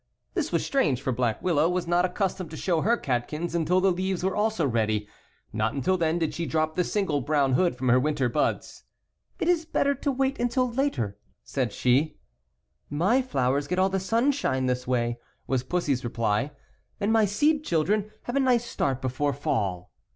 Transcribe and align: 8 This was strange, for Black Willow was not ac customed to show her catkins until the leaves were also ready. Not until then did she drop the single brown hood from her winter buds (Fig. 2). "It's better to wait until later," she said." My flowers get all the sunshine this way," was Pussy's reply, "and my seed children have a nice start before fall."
8 0.31 0.33
This 0.33 0.51
was 0.51 0.65
strange, 0.65 0.99
for 0.99 1.11
Black 1.11 1.43
Willow 1.43 1.69
was 1.69 1.85
not 1.85 2.03
ac 2.05 2.15
customed 2.15 2.49
to 2.49 2.57
show 2.57 2.81
her 2.81 2.97
catkins 2.97 3.53
until 3.53 3.79
the 3.79 3.91
leaves 3.91 4.23
were 4.23 4.35
also 4.35 4.65
ready. 4.65 5.07
Not 5.53 5.75
until 5.75 5.95
then 5.95 6.17
did 6.17 6.33
she 6.33 6.47
drop 6.47 6.75
the 6.75 6.83
single 6.83 7.21
brown 7.21 7.53
hood 7.53 7.75
from 7.77 7.89
her 7.89 7.99
winter 7.99 8.27
buds 8.27 8.85
(Fig. 9.37 9.49
2). 9.49 9.51
"It's 9.53 9.65
better 9.65 9.93
to 9.93 10.11
wait 10.11 10.39
until 10.39 10.67
later," 10.67 11.19
she 11.45 11.69
said." 11.71 12.11
My 13.05 13.21
flowers 13.21 13.67
get 13.67 13.77
all 13.77 13.89
the 13.89 13.99
sunshine 13.99 14.65
this 14.65 14.87
way," 14.87 15.19
was 15.45 15.61
Pussy's 15.61 16.03
reply, 16.03 16.49
"and 16.99 17.13
my 17.13 17.25
seed 17.25 17.63
children 17.63 18.09
have 18.23 18.35
a 18.35 18.39
nice 18.39 18.65
start 18.65 19.03
before 19.03 19.33
fall." 19.33 19.91